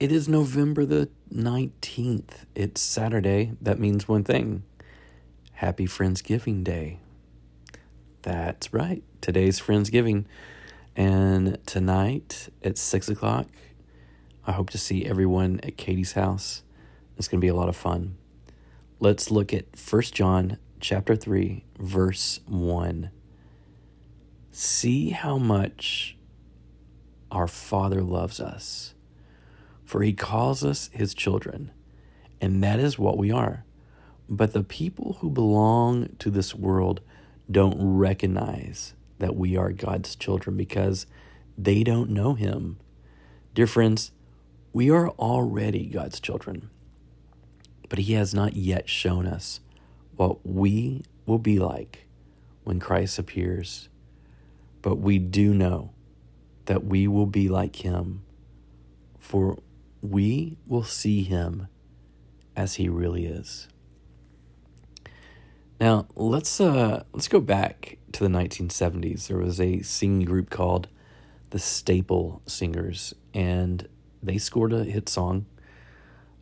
It 0.00 0.12
is 0.12 0.28
November 0.28 0.84
the 0.84 1.08
19th. 1.34 2.44
It's 2.54 2.80
Saturday. 2.80 3.54
That 3.60 3.80
means 3.80 4.06
one 4.06 4.22
thing 4.22 4.62
Happy 5.54 5.86
Friendsgiving 5.86 6.62
Day. 6.62 7.00
That's 8.22 8.72
right. 8.72 9.02
Today's 9.20 9.60
Friendsgiving. 9.60 10.26
And 10.94 11.58
tonight 11.66 12.48
at 12.62 12.78
6 12.78 13.08
o'clock, 13.08 13.48
I 14.46 14.52
hope 14.52 14.70
to 14.70 14.78
see 14.78 15.04
everyone 15.04 15.58
at 15.64 15.76
Katie's 15.76 16.12
house. 16.12 16.62
It's 17.16 17.26
going 17.26 17.40
to 17.40 17.44
be 17.44 17.48
a 17.48 17.56
lot 17.56 17.68
of 17.68 17.74
fun. 17.74 18.18
Let's 19.00 19.32
look 19.32 19.52
at 19.52 19.64
1 19.90 20.02
John 20.12 20.58
chapter 20.78 21.16
3, 21.16 21.64
verse 21.76 22.38
1. 22.46 23.10
See 24.52 25.10
how 25.10 25.38
much 25.38 26.16
our 27.32 27.48
Father 27.48 28.00
loves 28.00 28.38
us 28.38 28.94
for 29.88 30.02
he 30.02 30.12
calls 30.12 30.62
us 30.62 30.90
his 30.92 31.14
children, 31.14 31.70
and 32.42 32.62
that 32.62 32.78
is 32.78 32.98
what 32.98 33.16
we 33.16 33.30
are. 33.30 33.64
But 34.28 34.52
the 34.52 34.62
people 34.62 35.16
who 35.20 35.30
belong 35.30 36.10
to 36.18 36.30
this 36.30 36.54
world 36.54 37.00
don't 37.50 37.78
recognize 37.80 38.92
that 39.18 39.34
we 39.34 39.56
are 39.56 39.72
God's 39.72 40.14
children 40.14 40.58
because 40.58 41.06
they 41.56 41.82
don't 41.84 42.10
know 42.10 42.34
him. 42.34 42.76
Dear 43.54 43.66
friends, 43.66 44.12
we 44.74 44.90
are 44.90 45.08
already 45.08 45.86
God's 45.86 46.20
children, 46.20 46.68
but 47.88 48.00
he 48.00 48.12
has 48.12 48.34
not 48.34 48.56
yet 48.56 48.90
shown 48.90 49.24
us 49.24 49.60
what 50.16 50.46
we 50.46 51.02
will 51.24 51.38
be 51.38 51.58
like 51.58 52.06
when 52.62 52.78
Christ 52.78 53.18
appears. 53.18 53.88
But 54.82 54.96
we 54.96 55.18
do 55.18 55.54
know 55.54 55.92
that 56.66 56.84
we 56.84 57.08
will 57.08 57.24
be 57.24 57.48
like 57.48 57.76
him, 57.76 58.22
for 59.18 59.56
we 60.02 60.56
will 60.66 60.84
see 60.84 61.22
him 61.22 61.68
as 62.56 62.74
he 62.74 62.88
really 62.88 63.26
is. 63.26 63.68
Now 65.80 66.08
let's 66.16 66.60
uh, 66.60 67.04
let's 67.12 67.28
go 67.28 67.40
back 67.40 67.98
to 68.12 68.24
the 68.24 68.30
1970s. 68.30 69.28
There 69.28 69.38
was 69.38 69.60
a 69.60 69.82
singing 69.82 70.26
group 70.26 70.50
called 70.50 70.88
the 71.50 71.58
Staple 71.58 72.42
Singers, 72.46 73.14
and 73.32 73.88
they 74.22 74.38
scored 74.38 74.72
a 74.72 74.84
hit 74.84 75.08
song 75.08 75.46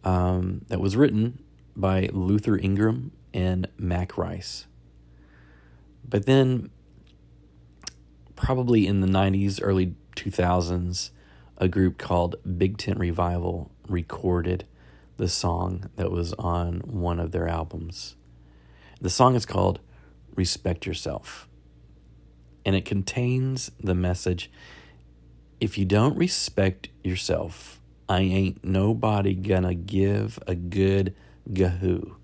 um, 0.05 0.65
that 0.69 0.81
was 0.81 0.97
written 0.97 1.43
by 1.77 2.09
Luther 2.13 2.57
Ingram 2.57 3.13
and 3.35 3.69
Mac 3.77 4.17
Rice. 4.17 4.67
But 6.09 6.25
then, 6.27 6.71
probably 8.37 8.87
in 8.87 9.01
the 9.01 9.09
90s, 9.09 9.61
early 9.63 9.95
2000s, 10.15 11.11
a 11.59 11.69
group 11.69 11.99
called 11.99 12.37
Big 12.59 12.79
Tent 12.79 12.99
Revival 12.99 13.71
recorded 13.89 14.67
the 15.17 15.29
song 15.29 15.91
that 15.97 16.11
was 16.11 16.33
on 16.35 16.81
one 16.81 17.19
of 17.19 17.33
their 17.33 17.49
albums. 17.49 18.17
The 19.01 19.11
song 19.11 19.35
is 19.35 19.47
called 19.47 19.81
Respect 20.35 20.87
Yourself, 20.87 21.49
and 22.65 22.77
it 22.77 22.85
contains 22.85 23.71
the 23.81 23.95
message 23.95 24.51
if 25.61 25.79
you 25.79 25.85
don't 25.85 26.17
respect 26.17 26.89
yourself, 27.03 27.81
I 28.09 28.21
ain't 28.21 28.65
nobody 28.65 29.35
gonna 29.35 29.75
give 29.75 30.39
a 30.47 30.55
good 30.55 31.15
gahoo. 31.53 32.17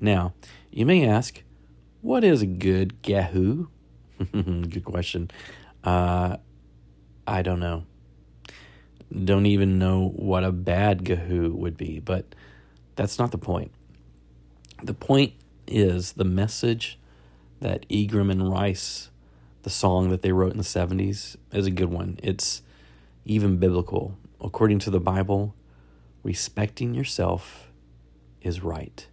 Now, 0.00 0.34
you 0.70 0.86
may 0.86 1.06
ask, 1.06 1.42
what 2.00 2.24
is 2.24 2.42
a 2.42 2.46
good 2.46 3.02
gahoo? 3.02 3.68
good 4.32 4.84
question. 4.84 5.30
Uh, 5.84 6.38
I 7.26 7.42
don't 7.42 7.60
know. 7.60 7.84
Don't 9.24 9.46
even 9.46 9.78
know 9.78 10.08
what 10.08 10.44
a 10.44 10.52
bad 10.52 11.04
Gahoo 11.04 11.52
would 11.54 11.76
be, 11.76 12.00
but 12.00 12.34
that's 12.96 13.18
not 13.18 13.30
the 13.30 13.38
point. 13.38 13.72
The 14.82 14.94
point 14.94 15.34
is 15.66 16.12
the 16.12 16.24
message 16.24 16.98
that 17.60 17.86
Ingram 17.88 18.30
and 18.30 18.50
Rice, 18.50 19.10
the 19.62 19.70
song 19.70 20.10
that 20.10 20.22
they 20.22 20.32
wrote 20.32 20.52
in 20.52 20.58
the 20.58 20.64
70s, 20.64 21.36
is 21.52 21.66
a 21.66 21.70
good 21.70 21.90
one. 21.90 22.18
It's 22.22 22.62
even 23.24 23.58
biblical. 23.58 24.16
According 24.40 24.80
to 24.80 24.90
the 24.90 24.98
Bible, 24.98 25.54
respecting 26.22 26.94
yourself 26.94 27.68
is 28.40 28.62
right. 28.62 29.06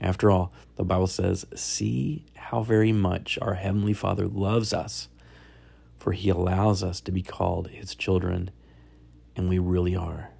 After 0.00 0.30
all, 0.30 0.52
the 0.76 0.84
Bible 0.84 1.08
says, 1.08 1.44
See 1.54 2.24
how 2.34 2.62
very 2.62 2.92
much 2.92 3.38
our 3.42 3.54
Heavenly 3.54 3.92
Father 3.92 4.26
loves 4.26 4.72
us 4.72 5.08
for 6.00 6.12
he 6.12 6.30
allows 6.30 6.82
us 6.82 6.98
to 7.02 7.12
be 7.12 7.22
called 7.22 7.68
his 7.68 7.94
children, 7.94 8.50
and 9.36 9.50
we 9.50 9.58
really 9.58 9.94
are. 9.94 10.30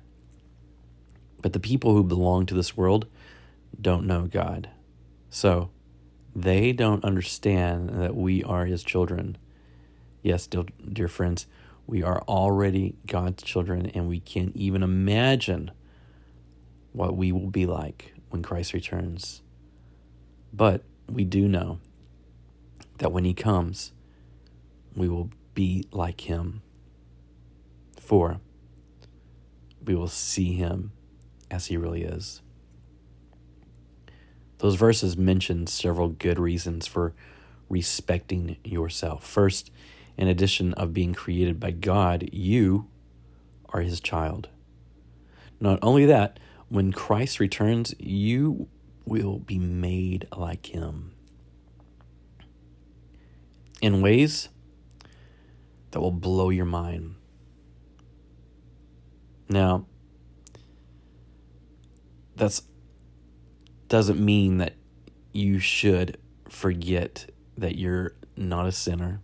But 1.43 1.53
the 1.53 1.61
people 1.61 1.93
who 1.93 2.03
belong 2.03 2.47
to 2.47 2.55
this 2.55 2.79
world 2.79 3.07
don't 3.79 4.07
know 4.07 4.23
God. 4.23 4.71
So 5.29 5.71
they 6.35 6.73
don't 6.73 7.05
understand 7.05 7.91
that 7.91 8.17
we 8.17 8.43
are 8.43 8.65
his 8.65 8.83
children. 8.83 9.37
Yes, 10.23 10.47
dear, 10.47 11.09
friends, 11.09 11.47
we 11.87 12.03
are 12.03 12.23
already 12.23 12.95
God's 13.07 13.43
children, 13.43 13.87
and 13.87 14.09
we 14.09 14.19
can't 14.19 14.57
even 14.57 14.83
imagine 14.83 15.71
what 16.93 17.17
we 17.17 17.33
will 17.33 17.51
be 17.51 17.67
like 17.67 18.15
when 18.31 18.43
Christ 18.43 18.73
returns. 18.73 19.43
But 20.55 20.85
we 21.07 21.25
do 21.25 21.47
know 21.47 21.81
that 22.99 23.13
when 23.13 23.25
he 23.25 23.35
comes, 23.35 23.93
we 24.97 25.09
will 25.09 25.31
be 25.55 25.85
like 25.93 26.23
him. 26.23 26.63
For 27.99 28.41
we 29.85 29.95
will 29.95 30.09
see 30.09 30.55
him 30.55 30.93
as 31.51 31.67
he 31.67 31.77
really 31.77 32.03
is. 32.03 32.43
Those 34.59 34.75
verses 34.75 35.17
mention 35.17 35.67
several 35.67 36.09
good 36.09 36.39
reasons 36.39 36.87
for 36.87 37.15
respecting 37.69 38.59
yourself. 38.63 39.27
First, 39.27 39.71
in 40.19 40.29
addition 40.29 40.75
of 40.75 40.93
being 40.93 41.15
created 41.15 41.59
by 41.59 41.71
God, 41.71 42.29
you 42.31 42.89
are 43.71 43.81
his 43.81 44.01
child. 44.01 44.49
Not 45.61 45.79
only 45.83 46.05
that, 46.07 46.39
when 46.69 46.93
Christ 46.93 47.41
returns, 47.41 47.95
you 47.99 48.69
will 49.07 49.39
be 49.39 49.59
made 49.59 50.29
like 50.37 50.67
him. 50.67 51.13
In 53.81 54.03
ways 54.03 54.51
that 55.91 56.01
will 56.01 56.13
blow 56.13 56.51
your 56.51 56.65
mind. 56.65 57.17
Now, 59.49 59.87
that's 62.37 62.63
doesn't 63.89 64.21
mean 64.21 64.59
that 64.59 64.75
you 65.33 65.59
should 65.59 66.17
forget 66.49 67.29
that 67.59 67.77
you're 67.77 68.15
not 68.37 68.67
a 68.67 68.73
sinner 68.73 69.21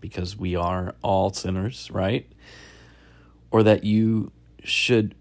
because 0.00 0.36
we 0.36 0.56
are 0.56 0.94
all 1.02 1.32
sinners, 1.32 1.88
right? 1.92 2.30
Or 3.50 3.62
that 3.62 3.84
you 3.84 4.32
should 4.64 5.14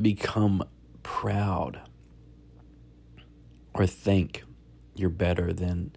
become 0.00 0.64
proud 1.02 1.80
or 3.72 3.86
think 3.86 4.44
you're 4.94 5.08
better 5.08 5.52
than 5.52 5.92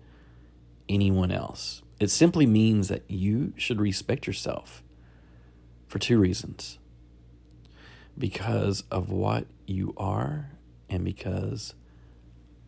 anyone 0.90 1.32
else. 1.32 1.82
It 2.00 2.10
simply 2.10 2.46
means 2.46 2.88
that 2.90 3.04
you 3.10 3.54
should 3.56 3.80
respect 3.80 4.28
yourself 4.28 4.84
for 5.88 6.00
two 6.00 6.18
reasons 6.18 6.80
because 8.18 8.84
of 8.92 9.10
what 9.10 9.48
you 9.66 9.94
are 9.98 10.52
and 10.90 11.04
because 11.06 11.74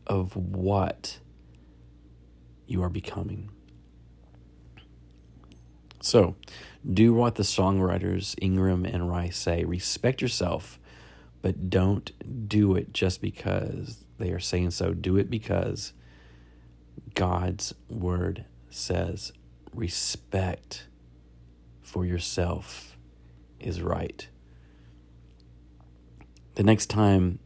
of 0.07 0.35
what 0.35 1.19
you 2.67 2.81
are 2.83 2.89
becoming. 2.89 3.49
So, 6.01 6.35
do 6.87 7.13
what 7.13 7.35
the 7.35 7.43
songwriters 7.43 8.35
Ingram 8.41 8.85
and 8.85 9.09
Rice 9.09 9.37
say 9.37 9.63
respect 9.63 10.21
yourself, 10.21 10.79
but 11.41 11.69
don't 11.69 12.11
do 12.47 12.75
it 12.75 12.93
just 12.93 13.21
because 13.21 14.03
they 14.19 14.31
are 14.31 14.39
saying 14.39 14.71
so. 14.71 14.93
Do 14.93 15.17
it 15.17 15.29
because 15.29 15.93
God's 17.13 17.73
word 17.89 18.45
says 18.69 19.31
respect 19.73 20.87
for 21.81 22.05
yourself 22.05 22.97
is 23.59 23.81
right. 23.81 24.27
The 26.55 26.63
next 26.63 26.87
time 26.87 27.39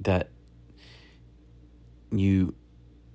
that 0.00 0.30
you 2.10 2.54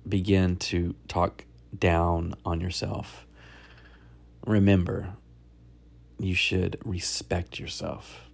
begin 0.08 0.56
to 0.56 0.94
talk 1.08 1.44
down 1.78 2.34
on 2.44 2.60
yourself, 2.60 3.26
remember 4.46 5.14
you 6.18 6.34
should 6.34 6.78
respect 6.84 7.58
yourself. 7.58 8.30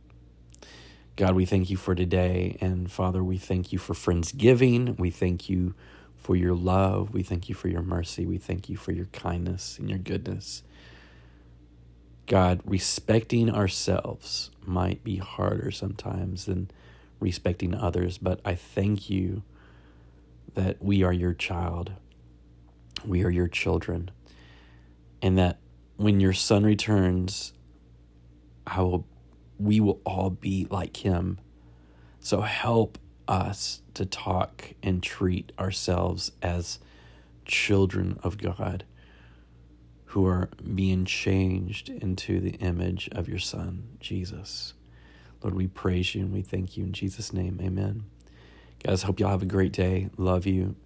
God, 1.17 1.35
we 1.35 1.47
thank 1.47 1.71
you 1.71 1.77
for 1.77 1.95
today. 1.95 2.59
And 2.61 2.91
Father, 2.91 3.25
we 3.25 3.39
thank 3.39 3.73
you 3.73 3.79
for 3.79 3.95
Friendsgiving. 3.95 4.99
We 4.99 5.11
thank 5.11 5.49
you 5.49 5.75
for 6.17 6.37
your 6.37 6.55
love. 6.55 7.13
We 7.13 7.23
thank 7.23 7.49
you 7.49 7.55
for 7.55 7.69
your 7.69 7.83
mercy. 7.83 8.27
We 8.27 8.39
thank 8.39 8.69
you 8.69 8.77
for 8.77 8.93
your 8.93 9.07
kindness 9.07 9.79
and 9.79 9.89
your 9.89 9.99
goodness. 9.99 10.63
God, 12.27 12.61
respecting 12.65 13.51
ourselves 13.51 14.51
might 14.65 15.05
be 15.05 15.17
harder 15.17 15.71
sometimes 15.71 16.47
than 16.47 16.71
respecting 17.21 17.75
others, 17.75 18.19
but 18.19 18.41
I 18.45 18.57
thank 18.57 19.09
you 19.09 19.43
that 20.55 20.83
we 20.83 21.03
are 21.03 21.13
your 21.13 21.35
child. 21.35 21.93
We 23.05 23.23
are 23.25 23.31
your 23.31 23.49
children. 23.49 24.11
And 25.23 25.39
that 25.39 25.59
when 25.97 26.21
your 26.21 26.33
son 26.33 26.65
returns, 26.65 27.53
I 28.67 28.81
will 28.81 29.07
we 29.59 29.81
will 29.81 30.01
all 30.05 30.31
be 30.31 30.67
like 30.71 30.99
him. 30.99 31.39
So 32.21 32.43
help 32.43 32.99
us 33.29 33.83
to 33.95 34.07
talk 34.07 34.73
and 34.83 35.03
treat 35.03 35.53
ourselves 35.59 36.33
as 36.43 36.79
children 37.45 38.19
of 38.23 38.39
God 38.39 38.85
who 40.07 40.27
are 40.27 40.49
being 40.75 41.05
changed 41.05 41.89
into 41.89 42.41
the 42.41 42.53
image 42.53 43.09
of 43.13 43.29
your 43.29 43.39
Son, 43.39 43.87
Jesus. 44.01 44.75
Lord, 45.43 45.55
we 45.55 45.67
praise 45.67 46.15
you 46.15 46.23
and 46.23 46.33
we 46.33 46.43
thank 46.43 46.77
you 46.77 46.85
in 46.85 46.93
Jesus' 46.93 47.33
name. 47.33 47.61
Amen. 47.63 48.05
Guys, 48.83 49.03
hope 49.03 49.21
y'all 49.21 49.31
have 49.31 49.43
a 49.43 49.47
great 49.47 49.73
day. 49.73 50.09
Love 50.17 50.47
you. 50.47 50.77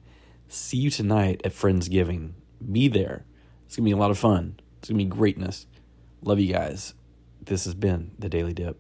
See 0.49 0.79
you 0.79 0.91
tonight 0.91 1.43
at 1.45 1.53
Friendsgiving. 1.53 2.33
Be 2.73 2.89
there. 2.89 3.25
It's 3.67 3.77
going 3.77 3.85
to 3.85 3.89
be 3.89 3.93
a 3.93 3.97
lot 3.97 4.11
of 4.11 4.19
fun. 4.19 4.59
It's 4.79 4.89
going 4.89 4.99
to 4.99 5.05
be 5.05 5.09
greatness. 5.09 5.67
Love 6.23 6.41
you 6.41 6.53
guys. 6.53 6.95
This 7.41 7.65
has 7.65 7.75
been 7.75 8.11
the 8.19 8.29
Daily 8.29 8.53
Dip. 8.53 8.79